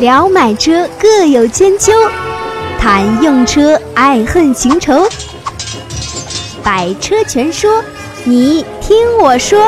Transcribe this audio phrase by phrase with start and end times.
[0.00, 1.92] 聊买车各有千秋，
[2.78, 5.06] 谈用车爱恨情仇。
[6.64, 7.84] 百车全说，
[8.24, 9.60] 你听我说。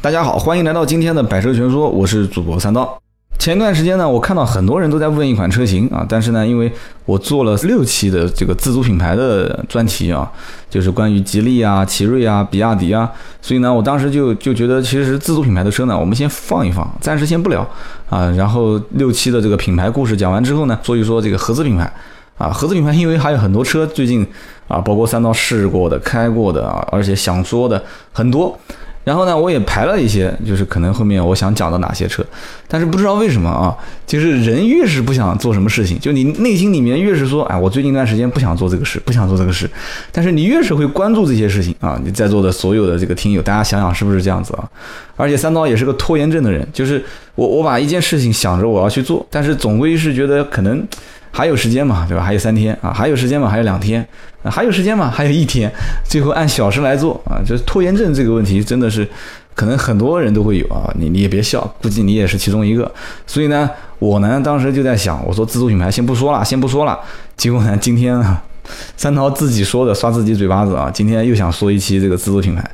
[0.00, 2.98] 大家好，欢迎来到今天的百车全说，我是主播三刀。
[3.44, 6.72] 前段时间呢，我看到很多人都在问一款车型啊，但是呢，因为
[7.04, 10.32] 我做了六期的这个自主品牌的专题啊，
[10.70, 13.12] 就是关于吉利啊、奇瑞啊、比亚迪啊，
[13.42, 17.60] 所以呢，我当时就就觉得，其实自主品牌的车呢，我们先放一放，暂时先不聊
[18.08, 18.30] 啊。
[18.30, 21.92] 然后六期的这个品牌故事讲完之后呢，说一说这个合资品牌
[22.38, 24.26] 啊，合资品牌因为还有很多车最近
[24.68, 28.58] 啊，包括三刀试过的、开过的啊，而且想说的很多。
[29.04, 32.24] 然后呢，我也排了一些，就是可能后面我想讲的哪些车，
[32.66, 33.76] 但是不知道为什么啊，
[34.06, 39.70] 就是人越是不想做什么事情，就你内心里面越是说，哎，我最近一段时间不想做这个事，不想做这个事，
[40.10, 44.68] 但是你越是会关注这些事情啊，你在座的所有的这个听友，大家想想是不是这样子啊？
[45.16, 50.82] 而且三刀也是个拖延症的人，就是我我把一件事情想着我要去做，但是总归是觉得可能。
[51.36, 52.22] 还有时间嘛，对吧？
[52.22, 54.06] 还有三天啊，还有时间嘛，还有两天，
[54.44, 55.68] 还有时间嘛，还有一天，
[56.08, 57.42] 最后按小时来做啊。
[57.44, 59.04] 就是拖延症这个问题，真的是
[59.52, 60.88] 可能很多人都会有啊。
[60.96, 62.88] 你你也别笑，估计你也是其中一个。
[63.26, 63.68] 所以呢，
[63.98, 66.96] 我呢当时就在想，我说自主品牌先不说了，先不说了。
[67.36, 68.40] 结果呢， 今天啊，
[68.96, 72.64] 三涛自己说的，刷自己嘴巴子啊，今天又想说一期这个自主品牌。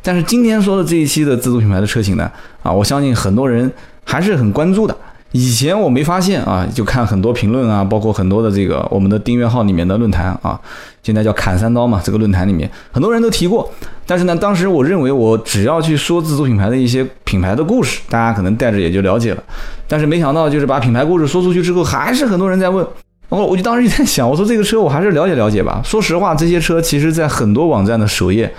[0.00, 3.70] 但是今天说的这一期的自主品牌的车型呢，啊，我相信很多人
[4.04, 4.96] 还是很关注的。
[5.32, 10.58] 以前我没发现啊，就看很多评论啊，包括很多的这个我们的订阅号里面的论坛啊，
[11.02, 13.68] 现在叫砍三刀嘛，这个论坛里面很多人都提过。
[14.06, 19.42] 但是呢，当时我认为我只要去说自主品牌的一些品牌的故事，大家可能带着也就了解了。
[19.88, 22.86] 但是没想到，就是把品牌故事说出去之后，还是很多人在问。
[23.28, 25.82] 然后我就当时就在想，我说这个车我还是了解了解吧。
[25.84, 28.54] 说实话，这些车其实在很多网站的首页。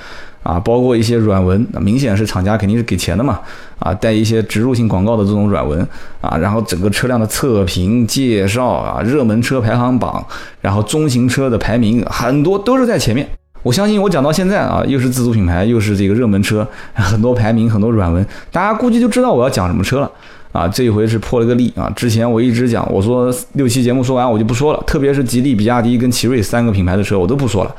[0.48, 3.38] 啊，包括一些软文，明显是厂家肯定是给钱的嘛，
[3.80, 5.86] 啊，带一些植入性广告的这种软文，
[6.22, 10.26] 啊，然后整个车辆的测评介绍啊，热门车排行榜，
[10.62, 13.28] 然后中型车的排名，很多都是在前面。
[13.62, 20.10] 我相信我讲到现在啊，又是自主品牌，又是这个热门车，很多排名，很多软文，大家估计就知道我要讲什么车了。
[20.54, 27.76] 啊，这一回是破了个例啊，之前我一直讲，我说六期节目说完我就不说了，特别是吉利、比亚迪跟奇瑞三个品牌的车我都不说了。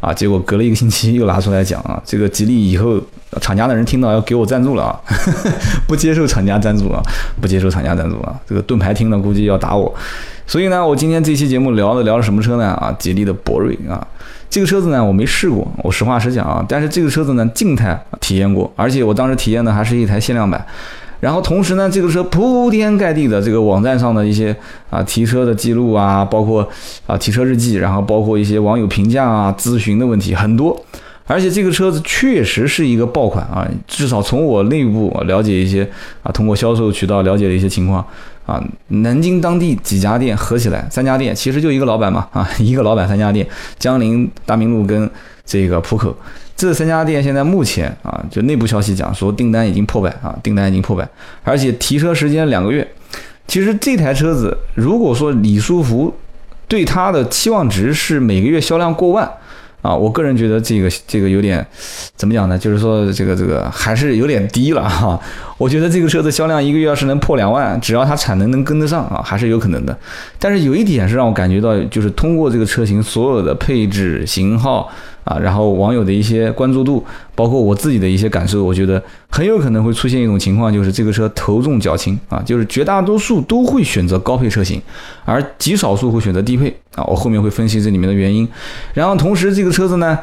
[0.00, 3.00] 啊，结果隔了一个星期又拿出来讲啊，这个吉利以后
[3.40, 5.00] 厂家的人听到要给我赞助了啊，
[5.88, 7.02] 不接受厂家赞助啊，
[7.40, 9.92] 不接受厂家赞助啊，这个盾牌听了估计要打我，
[10.46, 12.66] 所以呢，我今天这期节目聊的聊了什么车呢？
[12.74, 14.06] 啊，吉利的博瑞啊，
[14.48, 20.64] 这个车子呢我没试过，我实话实讲啊，但是这个车子呢静态体验过，而且我当时体验的还是一台限量版。
[21.20, 24.54] 然后同时呢，这个车铺天盖地的这个网站上的一些
[24.90, 26.68] 啊提车的记录啊，包括
[27.06, 30.78] 啊提车日记，然后包括一些网友评价啊、咨询的问题很多，
[31.26, 35.88] 而且这个车子确实是一个爆款啊，至少从我内部了解一些
[36.22, 38.04] 啊，通过销售渠道了解的一些情况
[38.44, 43.46] 啊，南京当地几家店合起来三家店，其实就一个老板嘛啊，一个老板三家店，
[43.78, 45.10] 江陵、大明路跟
[45.44, 46.14] 这个浦口。
[46.56, 51.06] 这三家店现在目前啊，就内部消息讲说订单已经破百啊，订单已经破百，
[51.44, 52.86] 而且提车时间两个月。
[53.46, 56.12] 其实这台车子，如果说李书福
[56.66, 59.30] 对它的期望值是每个月销量过万
[59.82, 61.64] 啊，我个人觉得这个这个有点
[62.16, 62.58] 怎么讲呢？
[62.58, 65.20] 就是说这个这个还是有点低了哈。
[65.58, 69.96] 我觉得这个车子销量一个月要是能破两万，只要它产能能跟得上啊，还是有可能的。
[70.38, 74.90] 但是有一点是让我感觉到，就是通过这个车型所有的配置型号。
[75.26, 77.04] 啊，然后网友的一些关注度，
[77.34, 84.80] 包括我自己的一些感受，我觉得很有可能会出现一种情况，就是这个车头重脚轻啊，就是绝大多数都会选择高配车型，
[85.24, 87.02] 而极少数会选择低配啊。
[87.08, 88.48] 我后面会分析这里面的原因。
[88.94, 90.16] 然后同时这个车子呢，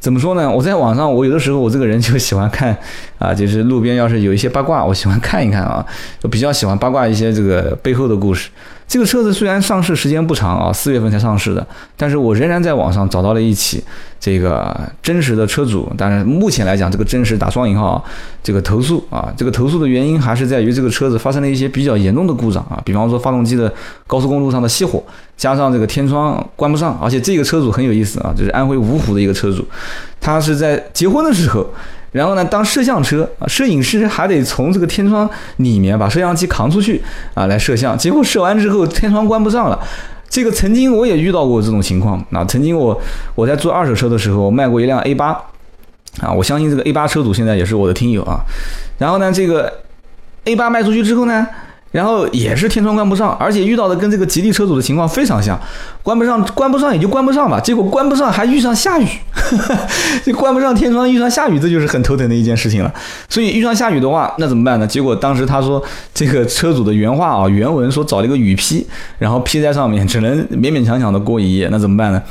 [0.00, 0.50] 怎么说呢？
[0.50, 2.74] 我在网上，我有的时候我这个人就喜欢看
[3.18, 5.84] 啊，就是路边要是有一些八卦，我喜欢看一看啊，
[6.22, 8.48] 我比较喜欢八卦一些这个背后的故事。
[8.88, 11.66] 这个车子虽然上市时间不长啊，四月份才上市的，
[11.96, 13.82] 但是我仍然在网上找到了一起
[14.20, 18.02] 这个真实的车主，但是目前来讲，这个真实打双引号，
[18.44, 23.72] 这个投诉啊，这个投诉的原因还是在于这个车子发生了一些比较严重的故障啊，比方说发动机的
[24.06, 25.02] 高速公路上的熄火，
[25.36, 29.66] 加上这个天窗关不上，而且这个车主很有意思啊，就是安徽芜湖的一个车主，
[30.20, 31.68] 他是在结婚的时候。
[32.12, 37.02] 然后呢，当摄像车啊，摄影师还得从这个天窗里面把摄像机扛出去
[37.34, 37.96] 啊，来摄像。
[37.98, 39.78] 结果摄完之后，天窗关不上了。
[40.28, 42.44] 这个曾经我也遇到过这种情况啊。
[42.44, 42.98] 曾经我
[43.34, 45.28] 我在做二手车的时候，卖过一辆 A 八
[46.20, 46.32] 啊。
[46.32, 48.40] 我相信这个 A 八车主现在也是我的听友啊。
[48.98, 49.80] 然后呢，这个
[50.44, 51.46] A 八卖出去之后呢？
[51.96, 55.58] 然后也是天窗关不上，而且遇到的跟这个吉利车主的情况非常像，
[56.02, 59.06] 关不上，关不上也就关不上吧，结果关不上还遇上下雨，
[60.22, 62.92] 这关不上天窗遇上下雨，这就是很头疼的一件事情了。
[63.30, 64.86] 所以遇上下雨的话，那怎么办呢？
[64.86, 65.82] 结果当时他说
[66.12, 68.86] 这个车主的原话啊，原文说找了一个雨披，
[69.18, 72.22] 然后披在上面，只能勉勉强强的过一夜，那怎么办呢？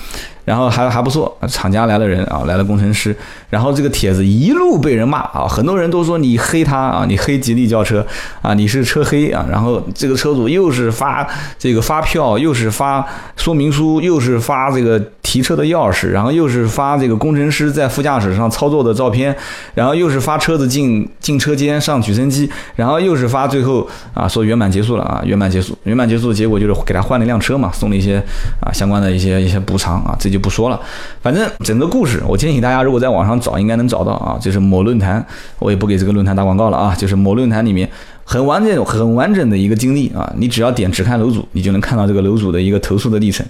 [0.45, 3.15] 然后还还不错，厂家来了人啊，来了工程师，
[3.49, 8.05] 然后这个帖子一路被人骂啊，很多人都说你黑他啊，你黑吉利轿车
[8.43, 11.27] 啊，你是车黑啊，然后这个车主又是发
[11.57, 13.03] 这个发票，又是发
[13.35, 19.35] 说明书，又是发这个提车的钥匙，然后又是发这个工程师在副驾驶上操作的照片，
[19.73, 28.21] 然后又是发车子进进车间上举升机，然后又是发最后啊说圆满结束了啊，圆满结束，圆满结束的结果就是给他换了一辆车嘛，送了一些
[28.59, 30.34] 啊相关的一些一些补偿啊，这。
[30.35, 30.77] 就不说了，
[31.21, 34.37] 反正整个故事，我建议大家如果在网上找，应该能找到啊。
[34.37, 35.25] 就是某论坛，
[35.59, 36.93] 我也不给这个论坛打广告了啊。
[36.93, 37.89] 就是某论坛里面
[38.25, 40.29] 很完整、很完整的一个经历啊。
[40.35, 43.45] 你只要点只看楼主，你就能看到这个楼主的一个投诉的历程，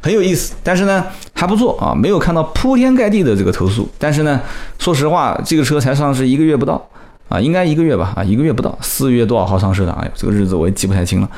[0.00, 0.54] 很有意思。
[0.62, 1.04] 但是呢，
[1.34, 3.86] 还不错啊，没有看到铺天盖地的这个投诉。
[3.98, 4.40] 但是呢，
[4.78, 6.82] 说实话，这个车才上市一个月不到
[7.28, 9.92] 啊，应该一个月吧啊，一个月不到，四月多少号上市的？
[9.92, 11.28] 哎呦，这个日子我也记不太清了。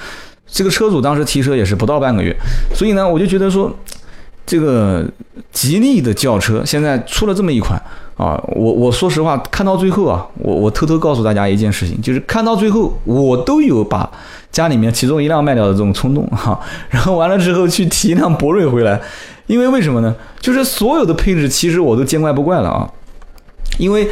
[0.47, 2.37] 这个车主当时提车也是不到半个月，
[2.75, 3.75] 所以呢，我就觉得说。
[4.45, 5.05] 这个
[5.51, 7.81] 吉利的轿车现在出了这么一款
[8.17, 14.11] 啊，我我说实话看到最后啊，我我偷偷告诉大家一件事情，就是看到最后我都有把
[14.51, 16.61] 家里面其中一辆卖掉的这种冲动哈，
[16.91, 19.01] 然后完了之后去提一辆博瑞回来，
[19.47, 20.15] 因为为什么呢？
[20.41, 22.91] 就是所有的配置其实我都见怪不怪了啊，
[23.79, 24.09] 因为。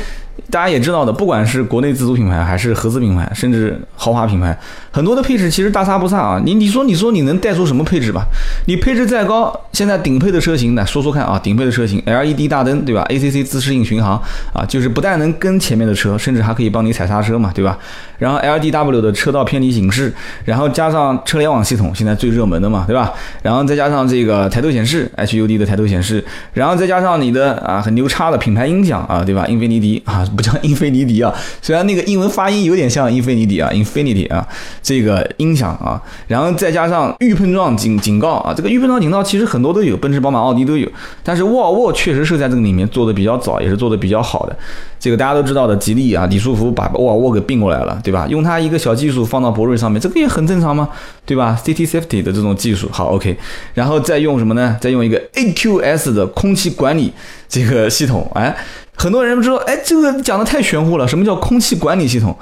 [0.51, 4.59] 大家也知道的，不管是国内自主品牌，还是合资品牌，甚至豪华品牌，
[4.91, 6.41] 很多的配置其实大差不差啊。
[6.45, 8.25] 你你说你说你能带出什么配置吧？
[8.67, 14.21] 你配置再高，现在顶配的车型，来说说看啊，顶配的车型，LED 大灯，对吧？ACC 自适应巡航
[14.53, 17.79] 啊，就是不但能跟前面的车，甚至还可以帮你踩刹车嘛，对吧？
[18.19, 20.13] 然后 LDW 的车道偏离警示，
[20.45, 23.13] 然后加上车联网系统，现在最热门的嘛，对吧？
[23.43, 29.47] 然后再加上这个抬头显示，HUD 的抬头显示，然后再加上你的啊很牛叉的品牌音响啊，对吧？
[29.47, 34.47] 英菲尼迪啊，不叫英菲尼迪啊，虽然那个英文发音有点像英菲尼迪啊，Infinity 啊，
[34.83, 40.89] 这个音响啊，然后再加上预碰撞警警告啊，这个预碰撞警告其实很多都有，奔驰、宝马、奥迪都有，
[41.23, 44.57] 但是沃尔沃确实是在这个里面做的比较早，也是做的比较好的。
[44.99, 48.27] 这个大家都知道的，吉利啊，李书福把沃尔沃给并过来了，对吧？
[48.29, 50.87] 用它一个小技术放到博瑞上面，这个也很正常嘛，
[51.25, 53.35] 对吧？City Safety 的这种技术，好，OK，
[53.73, 54.77] 然后再用什么呢？
[54.79, 57.11] 再用一个 AQS 的空气管理
[57.49, 58.55] 这个系统，哎，
[59.01, 62.37] 很多人不知道，哎，这个讲的太玄乎了，什么叫空气管理系统？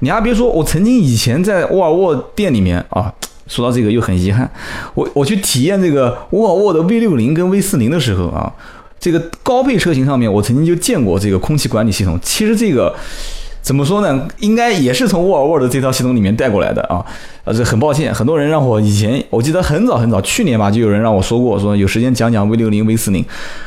[0.00, 3.10] 你还别说，我曾经以前在沃尔沃店里面啊，
[3.46, 4.46] 说到这个又很遗憾，
[4.92, 8.52] 我我去体验这个沃尔沃的 V 六零跟 V 四零的时候啊。
[9.00, 12.16] 这个高配车型上面，我曾经就见过这个空气管理系统。
[12.22, 12.94] 其实这个
[13.62, 14.26] 怎么说呢？
[14.40, 17.02] 应该也是从沃尔沃的这套系统里面带过来的啊。
[17.44, 23.24] 呃，这很抱歉，很多人让我以前，我记得很早很早，去年吧，就有人让我说过，说有时间讲讲 V 六零、V 四零。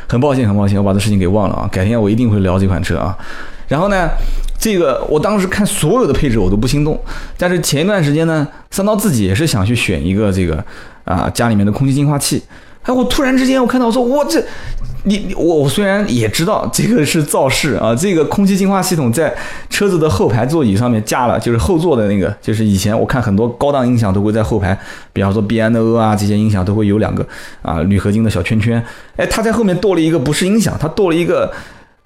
[0.08, 1.70] 很抱歉，很抱歉，我把这事情给忘了啊。
[1.72, 3.18] 改天我一定会聊这款车啊。
[3.70, 4.10] 然后呢，
[4.60, 7.00] 这个我当时看所有的配置我都不心动，
[7.38, 10.64] 但是前一段时间呢，三刀自己也是想去选一个这个
[11.06, 12.44] 啊家里面的空气净化器。
[12.84, 14.44] 哎，我突然之间我看到我说我这。
[15.06, 19.34] 你我我虽然也知道这个是造势啊，这个空气净化系统在
[19.70, 24.78] 车子的后排座椅上面加了，就是后座的那个，就是以前我看很多高档音响都会在后排，
[25.14, 27.26] 比方说 B N O 啊这些音响都会有两个
[27.62, 28.84] 啊铝合金的小圈圈，
[29.16, 31.54] 哎，它在后面多了一个不是音响，它多了一个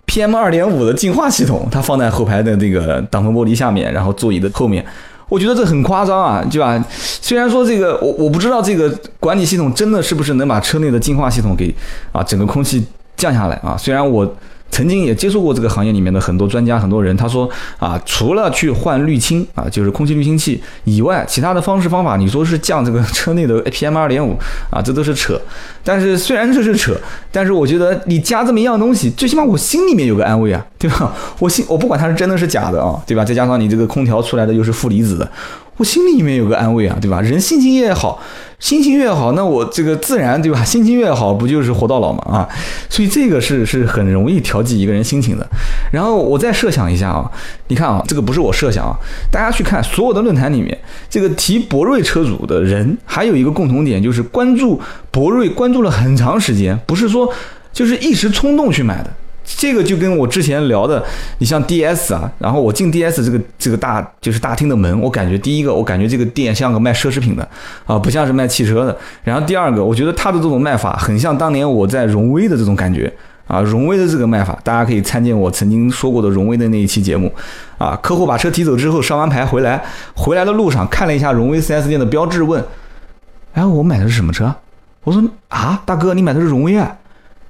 [0.05, 4.85] P M 二点五的净化系统，它放在后排的这个挡风玻璃下面，然后座椅的后面。
[5.29, 6.83] 我觉得这很夸张啊，对吧？
[6.89, 11.73] 虽然说这个，我我不知道这个管理系统真的是不是能把车内的净化系统给
[12.11, 13.77] 啊整个空气降下来啊。
[13.77, 14.35] 虽然我。
[14.71, 24.37] 曾经也接触过这个行业里面的很多专家、很多人，他说啊，除了去换滤清啊，就是空气滤清器以外，其他的方式方法，你说是降这个 车内的 PM 二点五
[24.69, 25.39] 啊，这都是扯。
[25.83, 26.95] 但是虽然这是扯，
[27.31, 31.13] 但是我觉得你加这么一样东西，最起码我心里面有个安慰啊，对吧？
[31.39, 33.25] 我心我不管它是真的是假的啊，对吧？
[33.25, 35.29] 再加上你这个空调出来的又是负离子的。
[35.79, 37.21] 我心里面有个安慰啊，对吧？
[37.21, 38.21] 人心情越好，
[38.59, 40.61] 心情越好，那我这个自然对吧？
[40.65, 42.49] 心情越好，不就是活到老嘛啊？
[42.89, 45.47] 所以这个是是很容易调剂一个人心情的。
[45.93, 47.31] 然后我再设想一下啊，
[47.69, 48.93] 你看啊，这个不是我设想啊，
[49.31, 50.77] 大家去看所有的论坛里面，
[51.09, 54.81] 这个提博瑞车主的人，还有一个共同点，就是关注
[55.11, 57.33] 博瑞关注了很长时间，不是说
[57.71, 59.09] 就是一时冲动去买的。
[59.57, 61.03] 这个就跟我之前聊的，
[61.39, 67.47] 你像 D S 啊，然后我进 D S 这个这个大就是大厅的门，我感觉第一个，我感觉这个店像个卖奢侈品的
[67.85, 68.97] 啊，不像是卖汽车的。
[69.23, 73.11] 然后第二个，我觉得他的这种卖法很像当年我在荣威的这种感觉
[73.47, 77.31] 啊，荣威的这个卖法，大家可以参见我曾经说过的荣威的那一期节目。
[77.77, 79.83] 啊，客户把车提走之后，上完牌回来，
[80.15, 82.63] 回来的路上看了一下荣威 4S 店的标志，问
[83.53, 84.53] ：“哎，我买的是什么车？”
[85.03, 86.95] 我说：“啊，大哥，你买的是荣威啊？”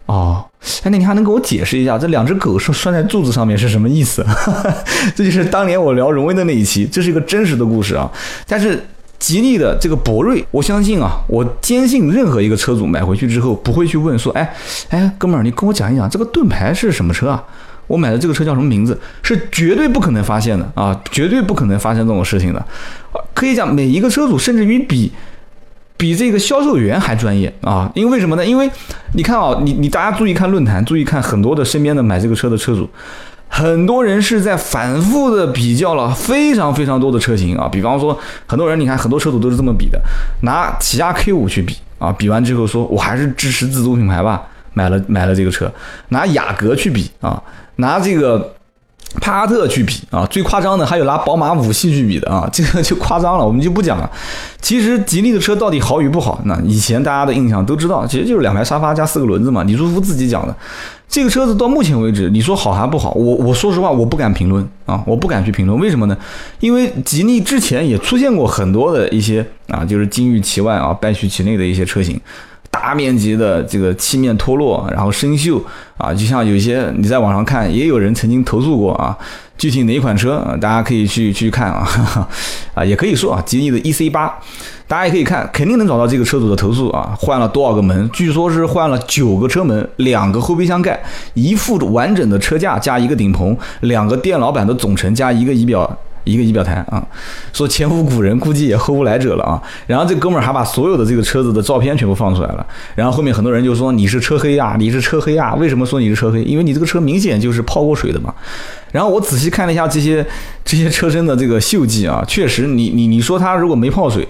[0.10, 0.44] 哦，
[0.82, 4.26] 哎，那你还能给我解释一下这两只狗拴拴在柱子上面是什么意思？
[5.16, 8.10] 这就是当年我聊荣威的那一期，这是一个真实的故事啊。
[8.48, 8.84] 但是
[9.20, 14.52] 吉利的这个博瑞，我相信啊，我坚信任何一个车主买回去之后不会去问说，哎
[14.90, 17.44] 哎，哥们儿，你跟我讲一讲这个盾牌是什么车啊？
[17.86, 19.00] 我买的这个车叫什么名字？
[19.22, 22.66] 是绝对不可能发现的啊，绝对不可能发生这种事情的。
[23.36, 25.12] 可以讲每一个车主，甚至于比。
[26.00, 27.92] 比这个销售员还专业啊！
[27.94, 28.46] 因为为什么呢？
[28.46, 28.72] 因为
[29.16, 32.90] 你看啊，你你大家注意看论坛，注意看很多的身边的买这个车的车主，
[33.50, 37.68] 很多人是在反复的比较了非常非常多的车型啊。
[37.70, 40.00] 比方说，很多人你看很多车主都是这么比的，
[40.44, 44.42] 拿起亚 K 五去比啊，比完之后说我还是支持自主品牌吧，
[44.74, 45.70] 买了买了这个车，
[46.08, 47.44] 拿雅阁去比啊，
[47.76, 48.54] 拿这个。
[49.20, 54.10] 帕萨特去比啊，最夸张的还有拿宝马五系去比的啊， 这个就夸张了，我们就不讲了。
[54.62, 59.64] 其实吉利的车到底好与不好，那以前大家的印象都知道，其实就是两排沙发加四个轮子嘛。
[59.64, 60.56] 李书福自己讲的，
[61.08, 63.12] 这个车子到目前为止，你说好还不好？
[63.12, 65.80] 我我说实话，我不敢评论啊，我不敢去评论。
[65.80, 66.16] 为什么呢？
[66.60, 72.20] 因为吉利之前也出现过很多的一些啊，就是金玉其外啊，败絮其内的一些车型。
[72.72, 75.62] 大面积的这个漆面脱落，然后生锈
[75.98, 79.18] 啊，就像有些你在网上看，也有人曾经投诉过啊。
[79.58, 81.86] 具体哪款车，大家可以去去看啊，
[82.74, 84.34] 啊，也可以说啊，吉利的 E C 八，
[84.88, 87.14] 大家也可以看，肯定能找到这个车主的投诉啊。
[87.20, 88.10] 换了多少个门？
[88.14, 90.98] 据说是换了九个车门，两个后备箱盖，
[91.34, 95.86] 一副完整的车架加一个顶棚，两个电脑板的总成加一个仪表。
[96.24, 97.06] 一个仪表台啊，
[97.54, 99.62] 说前无古人，估计也后无来者了啊。
[99.88, 102.66] 然后这哥们儿还把所有的这个车子的照片全部放出来了。
[102.96, 105.56] 然后后面很多人就说你是车黑啊，你是车黑啊？
[105.56, 106.44] 为什么说你是车黑？
[106.44, 108.34] 因为你这个车明显就是泡过水的嘛。
[108.92, 110.26] 然后我仔细看了一下这些
[110.64, 114.28] 这些车身的这个锈迹啊，确实，你你你说它如果没泡水，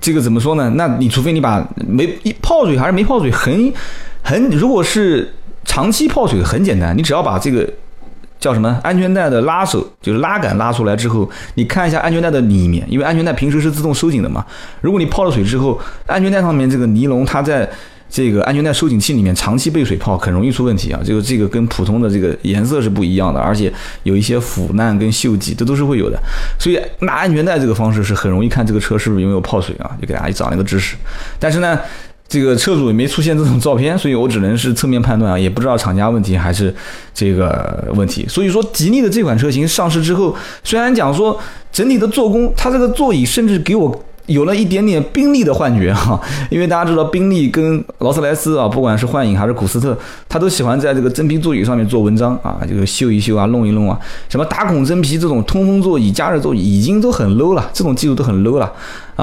[0.00, 0.70] 这个怎么说呢？
[0.76, 2.06] 那你除非你把没
[2.40, 3.72] 泡水还是没泡水，很
[4.22, 5.32] 很，如果是
[5.64, 7.68] 长期泡水，很简单，你只要把这个。
[8.42, 8.76] 叫什么？
[8.82, 14.44] 安全带的拉手就是拉杆拉出来之后，你看一下安全带的里面，因为安全带平时是自动收紧的嘛。
[14.80, 17.70] 如果你泡了水之后，安全带上面这个尼龙，它在
[18.10, 21.00] 这个安全带收紧器里面长期被水泡，很容易出问题啊。
[21.04, 23.72] 这个这个跟普通的这个颜色是不一样的，而且
[24.02, 26.20] 有一些腐烂跟锈迹，这都是会有的。
[26.58, 30.96] 所以拿安全带这个方式是很容易看这个车是不是有没有泡水啊，就给大家长了一个知识。
[31.38, 31.78] 但是呢。
[32.32, 36.74] 这个车主也没出现这种照片， 所以我只能是侧面判断啊，也不知道厂家问题还是
[37.12, 38.24] 这个问题。
[38.26, 40.34] 所以说，吉利的这款车型上市之后，
[40.64, 41.38] 虽然讲说
[41.70, 44.02] 整体的做工，它这个座椅甚至给我。
[44.26, 49.98] 有了一点点宾利的幻觉哈， 因为大家知道宾利跟劳斯莱斯啊，不管是幻影还是古斯特，
[50.28, 53.98] 他都喜欢在这个真皮座椅上面做文章啊，这个秀一秀啊，弄一弄啊，
[54.28, 58.72] 什么打孔真皮这种通风座椅、加热座椅已经都很 low 了，这种技术都很 low 了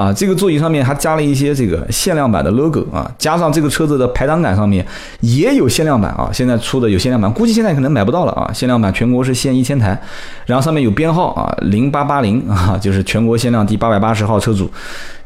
[0.00, 0.12] 啊。
[0.12, 4.84] 这个座椅上面还加了一些这个限量版的 logo 啊，加上这个车子的排挡杆上面
[5.20, 8.50] 也有限量版啊，现在出的有限量版，估计现在可能买不到了啊。
[8.52, 10.00] 限量版全国是限一千台，
[10.46, 14.70] 然后上面有编号啊，零八八零啊，就是全国限量第八百八十号车主。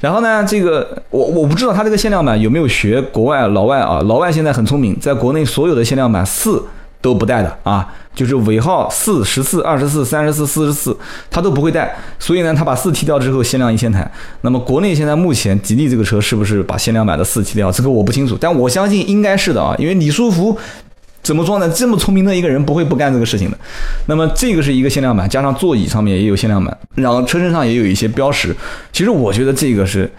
[0.00, 4.00] 然后呢，这个我我不知道他这个限量版有没有学国外老外啊？
[4.06, 6.62] 老外现在很聪明，在国内所有的限量版四
[7.00, 10.96] 都不带的啊，就是尾号四、十四、二十四、三十四、四十四，
[11.30, 11.94] 他都不会带。
[12.18, 14.10] 所以呢，他把四踢掉之后，限量一千台。
[14.42, 17.72] 那么国内现在目前吉利这个车是不是把限量版的四踢掉？
[17.72, 20.56] 这个我不清楚，但我相信应该是的啊，因为李书福。
[21.22, 21.68] 怎么说呢？
[21.70, 23.58] 这么聪明的一个人不会不干这个事情的。
[24.06, 28.54] 那么这个是一个限量版，加上座椅上面也有限量版，然后车身上也有一些标识。
[28.92, 30.10] 其实我觉得这个是。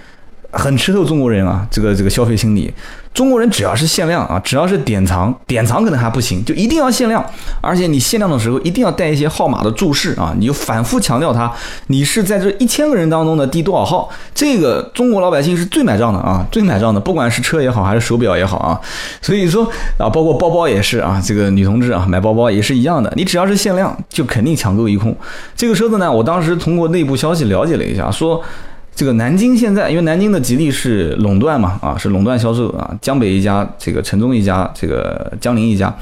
[0.58, 2.74] 很吃透中国人啊，这个这个消费心理。
[3.16, 7.26] 中国人只要是限量啊，只要是典藏，典藏可能还不行，就一定要限量。
[7.62, 11.50] 而且你限量的时候一定要带一些号码的注释啊，你就反复强调它，
[11.88, 14.10] 你是在这一千个人当中的第多少号。
[14.34, 18.78] 这个中国老百姓是最买账的啊，最买账的，不管是车也好，还是手表也好啊。
[19.22, 19.66] 所以说
[19.98, 25.16] 啊，包括包包也是啊，这个女同志啊买包包也是一样的，你只要是限量，就肯定抢购一空。
[25.56, 28.44] 这个车子呢，我当时通过内部消息了解了一下，说。
[28.96, 35.94] 这个南京现在，因为南京的吉利是垄断嘛，啊，是垄断销售啊，江北一家，这个城中一家，这个江宁一家，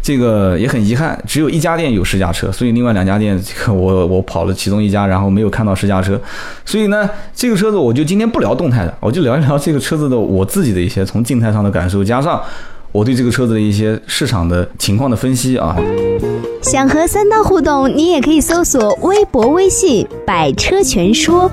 [0.00, 3.36] 这个也很遗憾，只有一家店有试驾车，所以另外两家店，
[3.66, 6.20] 我我跑了其中一家，然后没有看到试驾车，
[6.64, 12.40] 所以呢，这个车子我就今天不聊动态的，我就聊一聊这个车子的我自己的一些从静态上的感受，加上
[12.92, 15.76] 我对这个车子的一些市场的情况的分析啊。
[16.62, 21.50] 想和三刀互动，你也可以搜索微博、微信“百车全说”。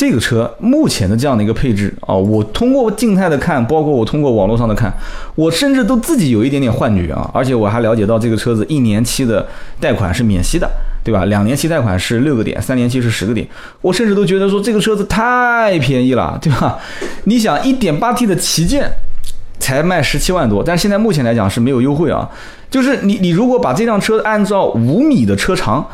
[0.00, 4.90] 这个车目前的这样的一个配置啊，我通过静态的看，包括我通过网络上的看，
[5.34, 7.30] 我甚至都自己有一点点幻觉啊。
[7.34, 9.46] 而且我还了解到这个车子一年期的
[9.78, 10.66] 贷款是免息的，
[11.04, 11.26] 对吧？
[11.26, 13.46] 两年期贷款是六个点，三年期是十个点。
[13.82, 16.78] 我甚至都觉得说这个车子太便宜了，对吧？
[17.24, 18.90] 你想，一点八 T 的旗舰
[19.58, 22.26] 才卖十七万多，但是现在目前来讲是没有优惠啊。
[22.70, 25.84] 就是你，你如果把这辆车按照五米的车长，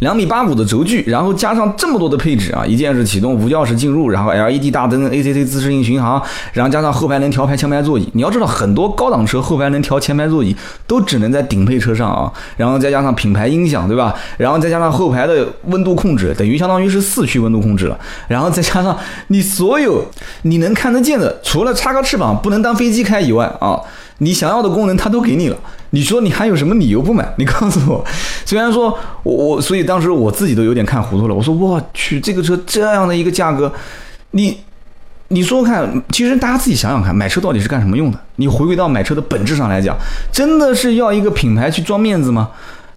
[0.00, 8.06] 两米八五的轴距，然后加上这么多的配置啊，一键式启动、无钥匙进入，然后 LED 大灯、ACC 自适应巡航，然后加上后排能调排前排座椅。
[8.12, 10.54] 你要知道，很多高档车后排能调前排座椅
[10.86, 14.14] 都只能在顶配车上啊，然后再加上品牌音响，对吧？
[14.36, 17.98] 然后再加上后排的温度控制，等于相当于是四驱温度控制了。
[18.28, 18.94] 然后再加上
[19.28, 20.04] 你所有
[20.42, 23.80] 你能看得见的，除了插个翅膀不能当飞机开以外啊。
[24.18, 25.56] 你想要的功能它都给你了，
[25.90, 27.26] 你说你还有什么理由不买？
[27.36, 28.04] 你告诉我。
[28.46, 31.34] 虽然说我我，所以当时我自己都有点看糊涂了。
[31.34, 33.70] 我说我去，这个车这样的一个价格，
[34.30, 34.58] 你
[35.28, 38.18] 你说看，其实大家自己想想看，买车到底是干什么用的？
[38.36, 39.94] 你回归到买车的本质上来讲，
[40.32, 42.50] 真的是要一个品牌去装面子吗？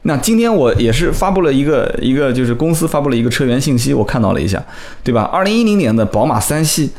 [0.03, 4.63] 那今天我也是发布了一个一个，就是公司发布了一个车源信息，我看到了一下，
[5.03, 5.23] 对吧？
[5.23, 6.89] 二零一零年的宝马三系，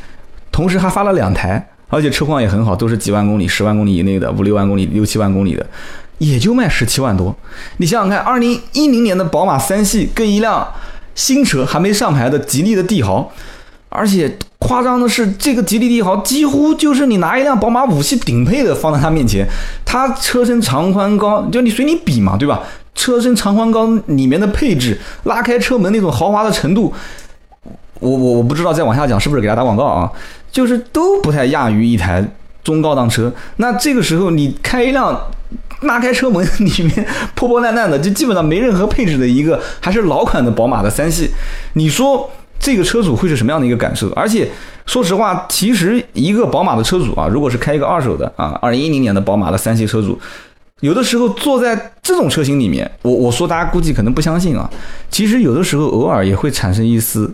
[0.51, 1.70] 同时还发了两台。
[1.91, 5.63] 而且车况也很好，都是几万公里、十万公里以内的，五六万公里、六七万公里的，
[6.17, 7.35] 也就卖十七万多。
[7.77, 10.67] 你想想看，二零一零年的宝马三系跟一辆
[11.13, 13.31] 新车还没上牌的吉利的帝豪，
[13.89, 19.45] 而且夸张的是，这个吉利帝豪几乎就是你拿一辆宝马五系顶配的放在它面前，
[19.83, 22.61] 它车身长宽高，就你随你比嘛，对吧？
[22.93, 26.93] 车身长宽高里面的配置，拉开车门那种豪华的程度，
[28.01, 30.11] 我我我不知道再往下讲是不是给他打广告啊？
[30.51, 32.21] 就是都不太亚于一台
[32.61, 35.17] 中高档车，那这个时候你开一辆
[35.83, 41.29] 拉开车门 里面破破烂烂的，就基本上没任何配置的一个还是老款的宝马的三系，
[41.73, 42.29] 你说
[42.59, 44.11] 这个车主会是什么样的一个感受？
[44.11, 44.49] 而且
[44.85, 50.19] 说实话，其实一个宝马的车主啊，如果是开一个二手的啊，二零一零年的宝马的三系车主，
[50.81, 54.69] 有的时候坐在这种车型里面，我我说大家估计可能不相信啊，
[55.09, 57.33] 其实有的时候偶尔也会产生一丝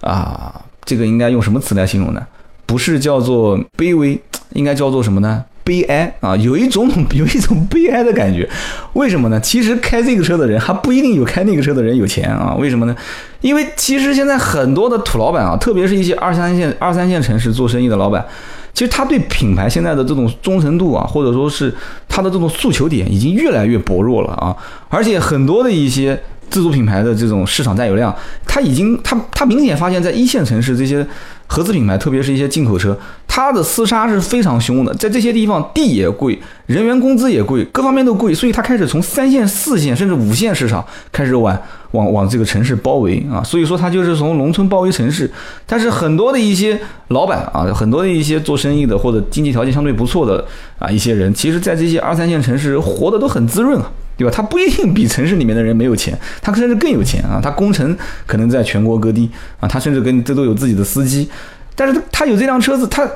[0.00, 2.26] 啊，这个应该用什么词来形容呢？
[2.66, 4.20] 不是叫做卑微，
[4.54, 5.44] 应该叫做什么呢？
[5.62, 8.48] 悲哀啊，有一种 有一种 悲哀的感觉。
[8.94, 9.38] 为什么呢？
[9.40, 12.56] 其实开这个车的人还不一定有开那个车的人有钱啊。
[12.58, 12.96] 为什么呢？
[13.40, 18.24] 因为其实现在很多的土老板啊，特别是一些二三线二三线城市做生意的老板，
[18.72, 21.72] 其实他对品牌现在的这种忠诚度啊，或者说是
[22.08, 24.56] 他的这种诉求点已经越来越薄弱了啊。
[24.88, 28.14] 而且很多的一些自主品牌的这种市场占有量，
[28.46, 31.06] 他已经他他明显发现，在一线城市这些。
[31.52, 34.94] 合资品牌，特别是一些进口车，它的厮杀是非常凶的。
[34.94, 41.60] 在这些地方，地也贵，人员工资也贵，各方面都贵，所以它开始从三线、四线甚至五线市场开始往
[41.90, 43.42] 往往这个城市包围啊。
[43.42, 45.28] 所以说，它就是从农村包围城市。
[45.66, 50.44] 但是很多的一些老板啊，很多的一些做生意的或者经济条件相对不错的
[50.78, 53.90] 啊一些人，其实在这些二三线城市活得都很滋润啊。
[54.20, 54.30] 对吧？
[54.36, 57.40] 他不一定比城市里面的人没有钱，他甚至更有钱啊！
[57.42, 61.26] 他工程可能在全国各地啊，他甚至跟这都有自己的司机，
[61.74, 63.08] 但是他有这辆车子，他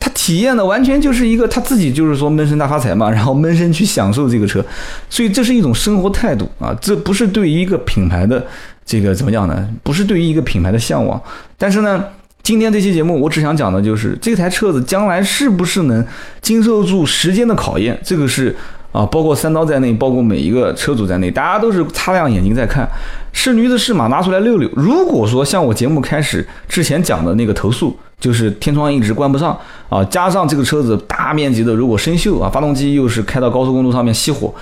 [0.00, 4.64] 他体验的完全就是一个他自己就是说闷声大发财嘛，然后闷声去享受这个车，
[5.10, 6.74] 所以这是一种生活态度啊！
[6.80, 8.46] 这不是对于一个品牌的
[8.86, 9.68] 这个怎么讲呢？
[9.82, 11.22] 不是对于一个品牌的向往。
[11.58, 12.02] 但是呢，
[12.42, 16.02] 今天这期节目我只想讲的就是这台车子将来是不是能
[16.40, 18.56] 经受住时间的考验，这个是。
[18.92, 22.88] 啊，包括三刀在内，包括每一个车主在内，大家都是擦亮眼睛在看，
[23.32, 24.68] 是驴子是马，拿出来溜溜。
[24.74, 29.56] 如果说像我节目开始之前讲的那个投诉，就是天窗一直关不上
[29.88, 34.52] 啊，加上这个车子大面积的如果生锈啊，发动机又是开到高速公路上面熄火，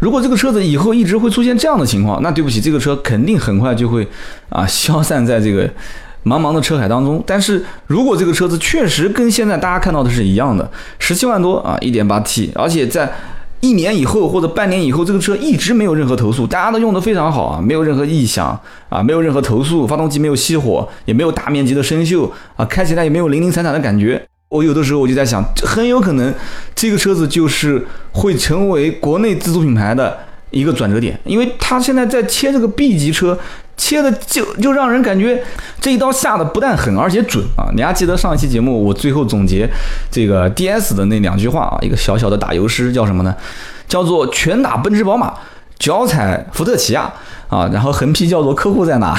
[0.00, 4.06] 如果这个车子以后一直会出现这样的情况，那对不起，这个车肯定很快就会
[4.48, 5.68] 啊消散在这个
[6.24, 7.22] 茫茫的车海当中。
[7.26, 13.12] 但是如果这个车子确实跟现在大家看到的是一样的，十七万多啊，一点八 T，而且在
[13.60, 24.24] 一年以后或者半年以后，这个车一直没有任何投诉，大家都用的非常好啊，没有任何异响啊，没有任何投诉，发动机没有熄火，也没有大面积的生锈啊，开起来也没有零零散散的感觉。
[24.48, 26.32] 我有的时候我就在想，很有可能
[26.74, 30.16] 这个车子就是会成为国内自主品牌的
[30.50, 33.38] 一个转折点，因为它现在在切这个 B 级车。
[33.78, 35.42] 切的就就让人感觉
[35.80, 37.70] 这一刀下的不但狠，而且准啊！
[37.74, 39.66] 你还记得上一期节目我最后总结
[40.10, 41.78] 这个 D S 的那两句话啊？
[41.80, 43.34] 一个小小的打油诗叫什么呢？
[43.86, 45.32] 叫做拳打奔驰宝马，
[45.78, 47.10] 脚踩福特起亚，
[47.48, 49.18] 啊然后横批叫做客户在哪，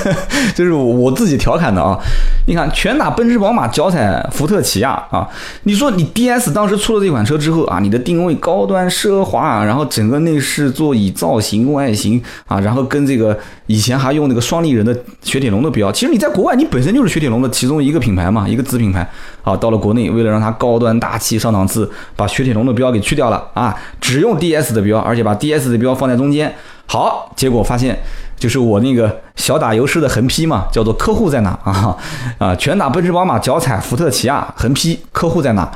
[0.54, 1.98] 这是我自己调侃的啊。
[2.46, 5.28] 你看，拳打奔驰、宝马，脚踩福特、起亚啊。
[5.64, 19.08] 你说你 DS 当时出了这款车之后啊，你的定位高端奢华，然后整个内饰座椅造型外形啊，然后跟这个以前还用那个双立人的雪铁龙的标，其实你在国外你本身就是雪铁龙的其中一个品牌嘛，一个子品牌。
[19.42, 26.54] 啊，到了国内，为了让它高端大气上档次，把雪铁龙的标给去掉了啊，只用 DS 的标，而且把 DS 的标放在中间。
[26.92, 27.96] 好，结果发现
[28.36, 31.96] 就是我那个小打油诗的横批嘛，叫做客户在哪啊
[32.38, 35.70] 啊，拳打奔驰宝马，脚踩福特起亚，横批客户在哪？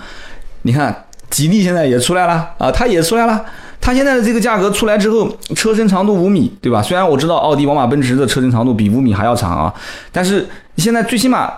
[0.63, 3.45] 你看吉利现在也出来了啊，它也出来了，
[3.81, 6.83] 它现在的这个价格出来之后，车身长度五米，对吧？
[6.83, 9.73] 虽然我知道奥迪、宝马、奔驰的车身长度比五米还要长啊，
[10.11, 10.49] 但是
[10.79, 11.53] 现在最起码。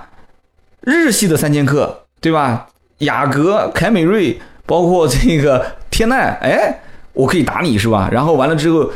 [0.82, 2.64] 日系的三剑客，对吧？
[2.98, 6.78] 雅阁、凯美瑞，包括这个天籁，哎，
[7.16, 8.08] 我可以打你是吧？
[8.12, 8.88] 然后完了之后，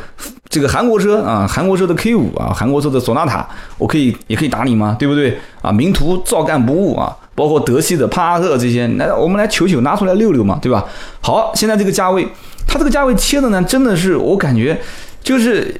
[0.47, 3.45] 这个韩国车啊，韩国车的 K 五啊，韩国车的索纳塔，
[3.77, 4.95] 我可以也可以打你吗？
[4.99, 5.39] 对不对？
[5.61, 10.85] 啊，名图照干不误啊，包括德系的帕萨特这些，来我们来求求拿出来溜溜嘛，对吧？
[11.19, 12.27] 好，现在这个价位，
[12.67, 14.79] 它这个价位切的呢，真的是我感觉
[15.23, 15.73] 就是。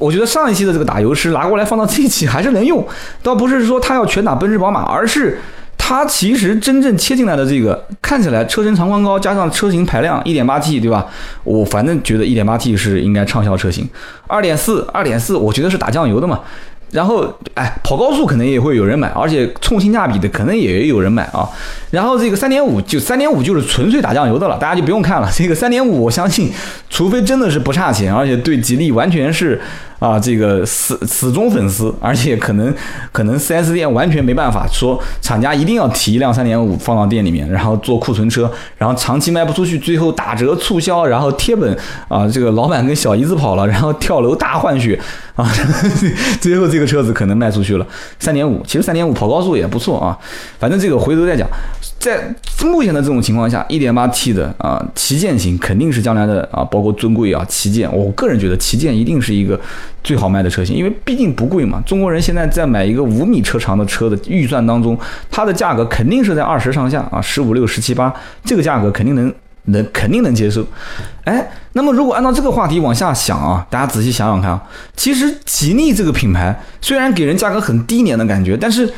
[0.00, 2.84] 我觉得上一期的这个打油诗拿过来放到这一期还是能用，
[3.22, 5.38] 倒不是说它要全打奔驰宝马，而是
[5.86, 11.06] 它其实真正切进来的这个看起来车身长宽高加上车型排量一点八 T 对吧？
[11.42, 13.86] 我反正觉得一点八 T 是应该畅销车型，
[14.26, 16.40] 二点四二点四我觉得是打酱油的嘛。
[16.90, 21.46] 然后，哎，跑高速可能也会有人买，而且冲性价比的可能也有人买啊。
[21.90, 25.28] 然后这个三点五就三点五就是纯粹打酱油的了，大家就不用看了。
[25.34, 26.50] 这个三点五，我相信，
[26.88, 29.60] 除非真的是不差钱，而且对吉利完全是。
[29.98, 32.74] 啊，这个死死忠粉丝，而且可能
[33.12, 41.76] 可能 4S 店完全没办法说厂家一定要提一辆3.5放到店里面，然后做库存车，然后长期卖不出去，最后打折促销，然后贴本
[42.08, 44.98] 啊，这个老板跟小姨子跑了，然后跳楼大换血
[45.36, 45.50] 啊，
[46.40, 47.86] 最后这个车子可能卖出去了。
[48.20, 50.18] 3.5其实3.5跑高速也不错啊，
[50.58, 51.48] 反正这个回头再讲。
[52.04, 52.34] 在
[52.66, 59.58] 目前的这种情况下，1.8T 的啊旗舰型肯定是将来的啊，包括尊贵啊旗舰，我个人觉得旗舰一定是一个。
[60.02, 61.82] 最好卖的车型，因为毕竟不贵嘛。
[61.86, 64.98] 中国人现在在买一个五米车长的车的预算当中，
[65.30, 68.12] 它的价格肯定是在二十上下啊，十五六、十七八，
[68.44, 69.32] 这个价格肯定能
[69.64, 70.62] 能肯定能接受。
[71.24, 74.62] 哎，那么如果按照这个话题往下想啊，大家仔细想想看啊，
[74.94, 78.92] 其实吉利这个品牌虽然给人价格很低廉的感觉，但是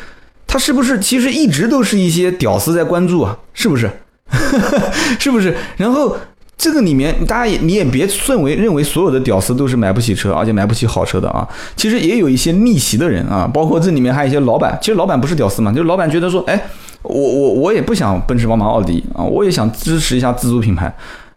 [0.59, 3.37] 是不是其实一直都是一些屌丝在关注啊？
[3.53, 3.91] 是不是？
[5.19, 5.57] 是不是？
[5.77, 6.17] 然后。
[6.59, 11.47] 这个里面，大家也你也别认为认为所有的屌丝都是买不起车，而且买不起好车的啊。
[11.77, 14.77] 其实也有一些逆袭的人啊，包括这里面还有一些老板。
[14.81, 16.59] 其实老板不是屌丝嘛，就是老板觉得说，哎，
[17.03, 20.91] 我我我也不想奔驰、宝马、奥迪啊，我也想支持一下自主品牌。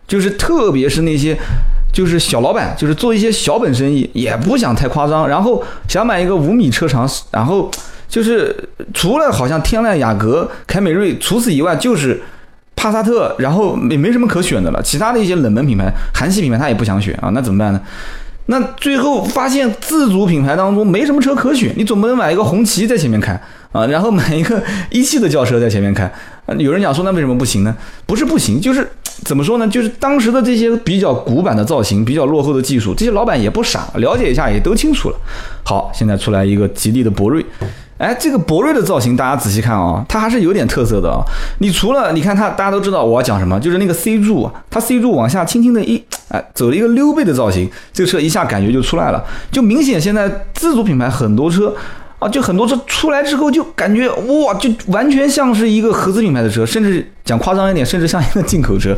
[0.07, 1.37] 就是特别是那些
[1.91, 7.69] 就是小老板，就是做一些小本生意，也不想太夸张，然后想买一个五米车长，然后
[8.09, 8.53] 就是
[8.93, 12.19] 除了好像天籁、雅阁、凯美瑞，除此以外就是。
[12.81, 14.81] 帕萨特，然后也没什么可选的了。
[14.81, 17.29] 其他的一些冷门品牌、韩系品牌，他也不想选啊。
[17.33, 17.81] 那怎么办呢？
[18.45, 23.33] 那最后发现自主品牌当中没什么车可选，你总不能买一个红旗在前面开
[23.73, 26.09] 啊，然后买一个 一汽的轿车在前面开。
[26.57, 27.75] 有人讲说，那为什么不行呢？
[28.05, 28.89] 不是不行，就是
[29.25, 29.67] 怎么说呢？
[29.67, 35.17] 就是当时的这些比较古板的造型、比较落后的技术，这些老板也不傻，了解一下也都清楚了。
[35.65, 37.45] 好，现在出来一个吉利的博瑞。
[37.99, 41.21] 哎，这个博瑞的造型，大家仔细看啊，它还是有点特色的啊。
[41.59, 51.75] 你除了你看它，大家都知道我要讲什么，就是那个 C 柱啊，它 C 柱往下轻轻的一，哎，走了一个溜背的造型，这个车一下感觉就出来了，就明显现在自主品牌很多车。
[52.19, 58.97] 啊，就很多车出来之后就感觉哇，就完全像是一个合资品牌的车，甚至讲夸张一点，甚至像一个进口车。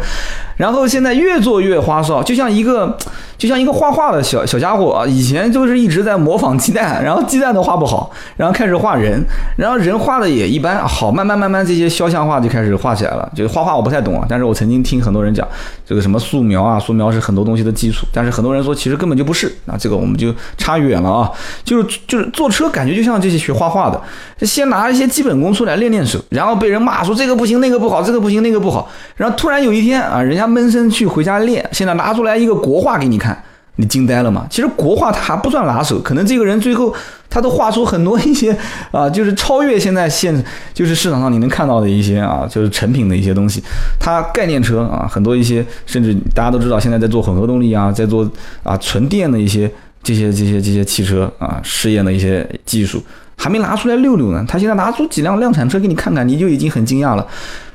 [0.56, 2.98] 然后现在越做越花哨，就像一个
[3.38, 5.06] 就像一个画画的小小家伙啊。
[5.06, 9.22] 以前就是一直在模仿鸡蛋， 然后鸡蛋都画不好，然后开始画人，
[9.58, 10.88] 然后人画的也一般。
[10.88, 13.30] 好，慢慢慢慢这些肖像画就开始画起来了。
[13.36, 15.48] 就画画我不太懂啊，但是我曾经听很多人讲
[15.86, 18.06] 这个什么素描啊，素描是很多东西的基础。
[18.14, 21.32] 但是很多人说其实根本就不是，那这个我们就差远了啊。
[21.64, 23.02] 就是就是坐车感觉就。
[23.02, 24.00] 像这些学画画的，
[24.46, 28.90] 先拿一些基本功出来练练手，然后被人骂说这个不行，那个不好，这个不行，那个不好。
[29.16, 33.44] 然后突然有一天啊，人家闷声去回家练，现在拿出来一个国画给你看，
[33.78, 34.46] 你惊呆了吗？
[34.50, 36.94] 其实国画它还不算拿手，可能这个人最后
[37.30, 38.56] 他都画出很多一些
[38.92, 40.32] 啊，就是超越现在现
[40.74, 43.64] 就是市场上你能看到的一些啊，就是成品的一些东西。
[44.00, 48.30] 它概念车啊，很多一些甚至大家都知道，现在在做混合动力啊，在做
[48.64, 49.70] 啊纯电的一些。
[50.04, 53.00] 这些这些这些汽车啊，试验的一些技术
[53.38, 54.44] 还没拿出来溜溜呢。
[54.48, 57.28] 他现在拿出几辆量产车给你看看，你就已经很惊讶了。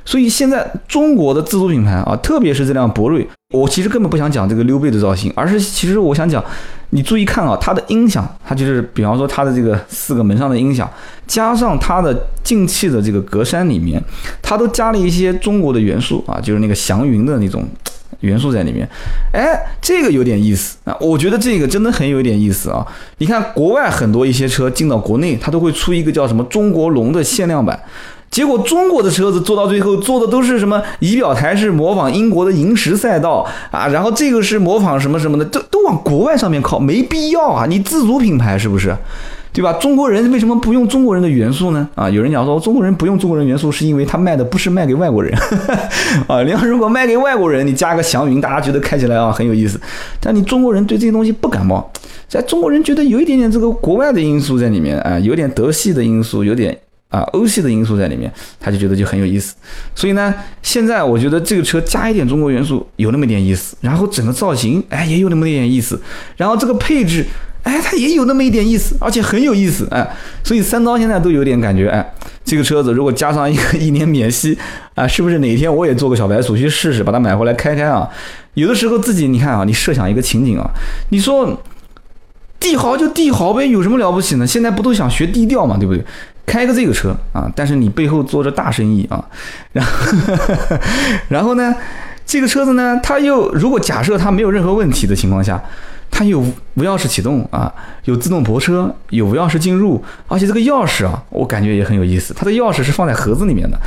[0.06, 6.42] 所以现在中国的自主品牌啊，特别是这辆博瑞，我其实根本不想讲这个溜背的造型，而是其实我想讲，
[6.90, 10.88] 你注意看啊，它的音响，它就是比方说它的这个四个门上的音响，
[11.26, 14.02] 加上它的进气的这个格栅里面，
[14.40, 17.68] 它都加了一些中国的元素啊，就是那个祥云的那种。
[18.20, 18.88] 元素在里面，
[19.32, 20.96] 哎，这个有点意思啊！
[20.98, 22.84] 我觉得这个真的很有点意思啊！
[23.18, 27.78] 你看国外很多一些车进到国内，它都会出一个叫什么“中国龙”的限量版，
[28.30, 37.66] 结果中国的车子做到最后做的都是什么仪表台是模仿英国的银石赛道啊，然后这个是模仿什么什么的，都都往国外上面靠，没必要啊！
[37.66, 38.94] 你自主品牌是不是？
[39.52, 39.72] 对吧？
[39.74, 41.88] 中国人为什么不用中国人的元素呢？
[41.94, 45.34] 啊，有人讲说中国人不用中国人元素，是因为他卖的不是卖给外国人
[46.28, 46.42] 啊。
[46.42, 49.80] 你要如果卖给外国人，你加个祥云，大家觉得开起来啊很有意思。
[50.20, 51.90] 但你中国人对这些东西不感冒，
[52.28, 56.76] 在中国人觉得有一点点这个国外的因素在里面啊，有点德系的因素，有点
[57.08, 59.54] 啊欧系的因素在里面，他就觉得就很有意思。
[59.94, 66.00] 所以呢，现在我觉得这个车加一点中国元素有那么点意思，然后整个造型哎也有那么点意思，
[66.36, 67.24] 然后这个配置。
[67.62, 70.08] 哎，它也有那么一点意思，而且很有意思，哎，
[70.44, 72.14] 所以三刀现在都有点感觉，哎，
[72.44, 74.56] 这个车子如果加上一个 一年免息，
[74.94, 78.08] 啊，是不是哪天我也做个小白鼠去试试，把它买回来开开啊？
[78.54, 80.70] 有的时候自己你看啊，你设想一个情景啊，
[81.10, 81.60] 你说
[82.60, 84.46] 帝豪就帝豪呗，有什么了不起呢？
[84.46, 86.04] 现在不都想学低调嘛，对不对？
[86.46, 89.22] 开个这个车啊，但是你背后做着大生意啊，
[89.72, 90.16] 然后
[91.28, 91.74] 然后呢，
[92.24, 95.62] 这个车子呢，它又如果假设它没有任何问题的情况下。
[96.10, 97.72] 它有无钥匙启动啊，
[98.04, 102.32] 有自动泊车，有无钥匙进入，而且这个钥匙啊，我感觉也很有意思。
[102.34, 103.78] 它的钥匙是放在盒子里面的，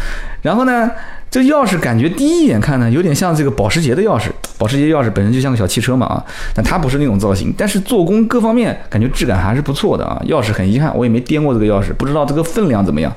[0.41, 0.91] 然后呢，
[1.32, 4.27] 这钥匙感觉第一眼看呢，有点像这个保时捷的钥匙。
[4.58, 10.21] 保时捷钥匙本身就像个小汽车嘛啊，但它不是那种造型，但是做工各方面感觉质感还是不错的啊。
[10.27, 13.12] 钥匙很遗憾，我也没掂过这个钥匙，不知道这个分量怎么样。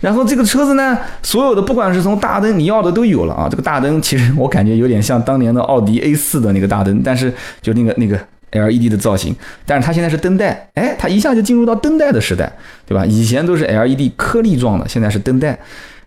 [0.00, 3.48] 然后这个车子呢，所有的不管是从大灯你要的都有了啊。
[3.50, 7.32] 这个大灯其实我感觉有点像当年的奥迪 A 四的那个大灯，但是
[7.62, 8.18] 就那个那个。
[8.52, 9.32] LED 的造型，
[9.64, 12.52] 但是它现在是灯带，哎，它一下就进入到灯带的时代，
[12.84, 13.06] 对吧？
[13.06, 15.56] 以前都是 LED 颗粒状的，现在是灯带，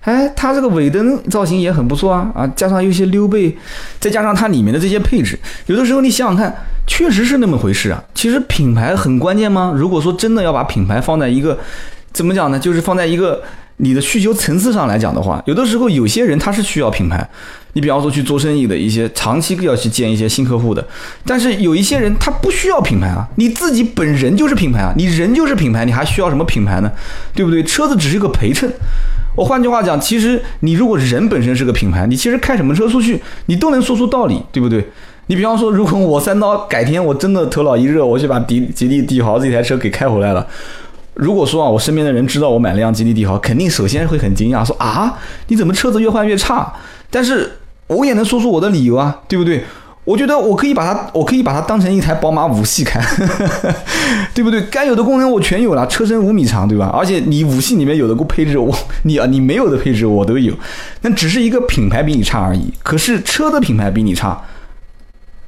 [0.02, 3.58] 哎，它这个尾灯造型也很不错啊啊，加上有些溜背，
[3.98, 6.54] 再加上它里面的这些配置，有的时候你想想看，
[6.86, 8.04] 确实是那么回事啊。
[8.14, 9.74] 其实品牌很关键吗？
[9.74, 11.58] 如果说真的要把品牌放在一个，
[12.12, 12.60] 怎么讲呢？
[12.60, 13.42] 就是放在一个。
[13.78, 17.28] 你的需求层次上来讲的话，有的时候有些人他是需要品牌，
[17.74, 20.86] 你比方说去做生意的一些长期要去见一些新客户的，
[21.26, 26.92] 但是有一些人他不需要品牌啊，你自己本人就是品牌啊，你人就是品牌，你还需要什么品牌呢？
[27.34, 27.64] 对不对？
[27.64, 28.72] 车子只是一个陪衬。
[29.36, 34.88] 我换句话讲，其实你如果人本身是个品牌，你其实开什么车出去，你都能说出道理，对不对？
[35.28, 40.46] 你比方说，如果我三刀改天我真的头脑一热，我去把迪吉利帝豪这台车给开回来了。
[41.16, 46.74] 如果说啊，我身边的人知道我买了辆吉利帝豪，肯定首先会很惊讶，说啊，你怎么车子越换越差？
[47.10, 49.64] 但是我也能说出我的理由啊，对不对？
[50.06, 53.00] 我觉得我可以把它，我可以把它当成一台宝马五系开，
[54.36, 54.62] 对不对？
[54.64, 56.92] 该有的功能我全有了，车身五米长，对吧？
[56.94, 60.54] 而且你五系里面有的配置，我你啊你没有的配置我都有，
[61.02, 62.74] 那只是一个品牌比你差而已。
[62.84, 64.42] 可是车的品牌比你差。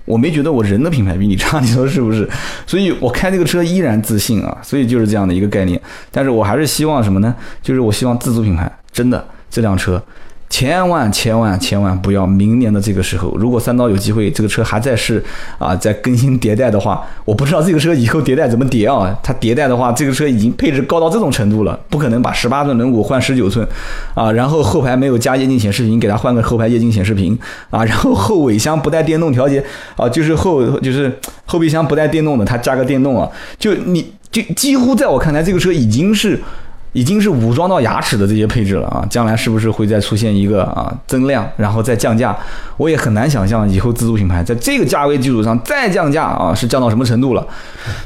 [0.06, 2.30] 我没觉得我人的品牌比你差，你说是不是？
[2.66, 5.80] 所以我开这个车依然自信啊，所以就是这样的一个概念。
[6.12, 7.36] 但是我还是希望什么呢？
[7.62, 10.02] 就是我希望自主品牌真的这辆车。
[10.50, 12.26] 千万千万千万不要！
[12.26, 15.22] 明年的这个时候，如果三刀有机会，这个车还在是
[15.58, 19.18] 啊，在更新迭代的话，我不知道这个车以后迭代怎么迭啊。
[19.22, 23.68] 它迭代的话，这个车已经配置高到这种程度了，不可能把十八寸轮毂换十九寸
[24.14, 27.38] 啊，然后后排没有加液晶显示屏，给它换个后排液晶显示屏
[27.70, 29.64] 啊，然后后尾箱不带电动调节
[29.98, 31.12] 啊，就是后就是
[31.46, 33.30] 后备箱不带电动的，它加个电动啊，
[33.60, 36.40] 就你就几乎在我看来，这个车已经是。
[36.96, 42.34] 已经是武装到牙齿的这些配置了啊，将来是不是会再出现一个啊增量，然后再降价？
[42.78, 47.46] 我也很难想象以后自主品牌在这个价位基础上再降价啊，是降到什么程度了？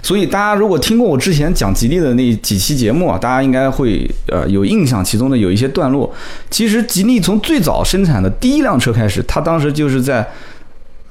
[0.01, 6.11] 所以大家如果听过我之前讲吉利的那几期节目啊，大家应该会呃有印象，其中的有一些段落。
[6.49, 10.27] 其实吉利从最早生产的第一辆车开始，它当时就是在。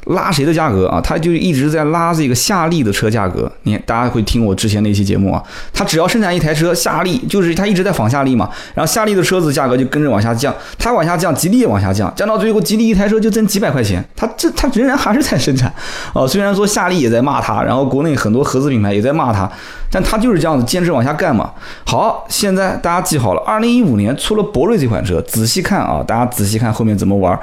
[0.08, 1.00] 拉谁的价格啊？
[1.00, 3.50] 他就一直在拉这个夏利的车价格。
[3.62, 5.42] 你，大家会听我之前那期节目啊。
[5.72, 8.48] 他只要生产一台车，夏利就是他一直在仿夏利嘛。
[8.74, 14.04] 然后夏利的车子价格就跟着往下降，他往下降，吉利也往下降，降到最后，吉利一台车就挣几百块钱。
[14.16, 15.72] 他这他仍然还是在生产
[16.12, 16.26] 哦。
[16.26, 19.50] 虽然说夏利也在骂他，然后国内很多合资品牌也在骂他，
[19.90, 21.50] 但他就是这样子坚持往下干嘛。
[21.84, 27.38] 好，现在大家记好了，二零一五年出了博瑞这款车，仔细看啊，大家仔细看后面怎么玩。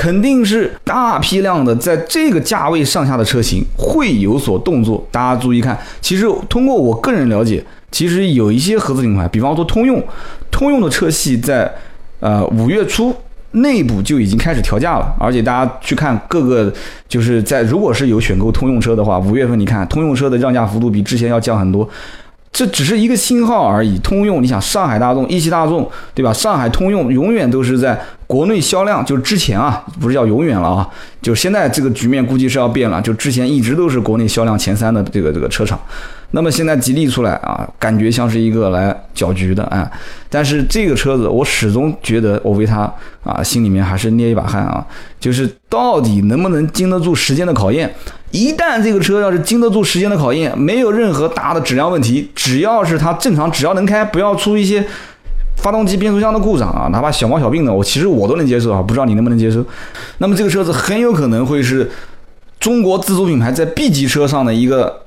[0.00, 5.06] 肯定是大批量的，在这个价位上下的车型会有所动作。
[5.10, 10.02] 大家注意看，其实通过我个人了解，其实有一些合资品牌，比方说通用，
[10.50, 11.70] 通用的车系在
[12.20, 13.14] 呃五月初
[13.50, 16.72] 内部就已经开始调价了，而且大家去看各个，
[17.06, 21.86] 就是在如果是有选购通用车的话，五月份你看通用车的让价幅度比之前要降很多。
[22.52, 23.98] 这只是一个信号而已。
[24.00, 26.32] 通用，你想上海大众、一汽大众，对吧？
[26.32, 30.88] 上海通用永远都是在国内销量，就是之前啊，不是叫永远了啊，
[31.22, 33.00] 就现在这个局面估计是要变了。
[33.00, 35.78] 就之前一直都是国内销量前三的这个这个车厂。
[36.32, 39.90] 那么现在吉利出来啊，感觉像是一个来搅局的啊。
[40.28, 42.92] 但是这个车子，我始终觉得我为它
[43.24, 44.84] 啊，心里面还是捏一把汗啊。
[45.18, 47.92] 就是到底能不能经得住时间的考验？
[48.30, 54.86] 一旦这个车要是经得住时间的考验，没有任何大的质量问题，只要是它正常，只要能开，不要出一些
[55.56, 58.82] 发动机、变速箱的故障啊，哪怕小毛小病的，我其实我都能接受啊。
[58.82, 59.64] 不知道你能不能接受？
[60.18, 61.90] 那么这个车子很有可能会是
[62.58, 65.02] 中国自主品牌在 B 级车上的一个。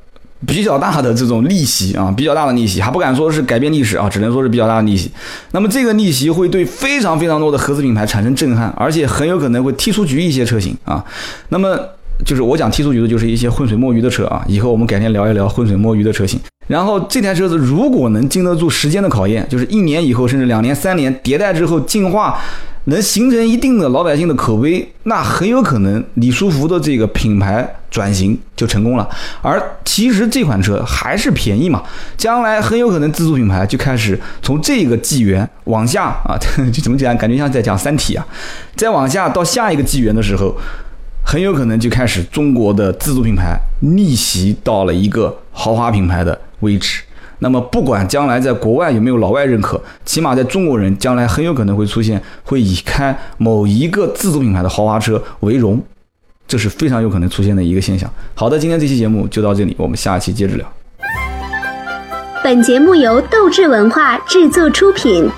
[0.45, 5.09] 比较大的这种逆袭啊，比较大的逆袭，还不敢说是改变历史啊，只能说是比较大的逆袭。
[5.51, 11.01] 那么这个逆袭会对非常非常多的合资品牌产生震撼，而且很有可能会踢出局一些车型啊。
[11.47, 11.79] 那么
[12.25, 14.43] 就是我讲踢出局的，就是一些浑水摸鱼的车啊。
[14.47, 16.39] 以后我们改天聊一聊浑水摸鱼的车型。
[16.67, 22.39] 然后这台车子如果能经得住时间的考验，就是一年以后，甚至两年、三年迭代之后进化。
[22.85, 29.09] 能形成一定的老百姓的口碑，那很有可能李书福的这个品牌转型就成功了。
[29.41, 31.81] 而其实这款车还是便宜嘛，
[32.17, 36.35] 将来很有可能自主品牌就开始从这个纪元往下啊，
[36.73, 37.17] 就怎么讲？
[37.17, 38.27] 感觉像在讲《三体》啊。
[38.75, 40.53] 再往下到下一个纪元的时候，
[41.25, 47.01] 很有可能就开始中国的自主品牌逆袭到了一个豪华品牌的位置。
[47.39, 55.81] 那么，不管将来在国外有没有老外认可，起码在中国人将来很有可能会出现会以开某一个自主品牌的豪华车为荣，
[56.47, 58.09] 这是非常有可能出现的一个现象。
[58.33, 60.65] 好的，今天这期节目就到这里，我们下期接着聊。
[62.43, 65.29] 本节目由斗志文化制作出品。